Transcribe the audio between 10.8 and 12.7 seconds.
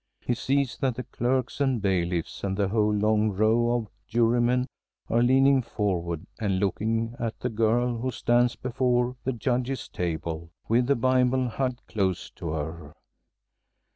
the Bible hugged close to